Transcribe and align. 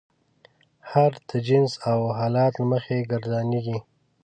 هر 0.91 1.11
د 1.29 1.31
جنس 1.47 1.71
او 1.91 1.99
حالت 2.17 2.53
له 2.59 2.65
مخې 2.71 3.07
ګردانیږي. 3.11 3.77